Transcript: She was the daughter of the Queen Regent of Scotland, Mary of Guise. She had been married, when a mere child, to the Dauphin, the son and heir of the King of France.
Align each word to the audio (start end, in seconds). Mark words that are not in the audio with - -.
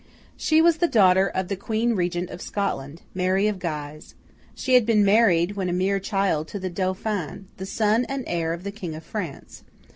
She 0.35 0.63
was 0.63 0.77
the 0.77 0.87
daughter 0.87 1.27
of 1.27 1.47
the 1.47 1.55
Queen 1.55 1.93
Regent 1.93 2.31
of 2.31 2.41
Scotland, 2.41 3.03
Mary 3.13 3.45
of 3.47 3.59
Guise. 3.59 4.15
She 4.55 4.73
had 4.73 4.83
been 4.83 5.05
married, 5.05 5.51
when 5.55 5.69
a 5.69 5.73
mere 5.73 5.99
child, 5.99 6.47
to 6.47 6.59
the 6.59 6.71
Dauphin, 6.71 7.45
the 7.57 7.67
son 7.67 8.05
and 8.09 8.23
heir 8.25 8.51
of 8.51 8.63
the 8.63 8.71
King 8.71 8.95
of 8.95 9.03
France. 9.03 9.61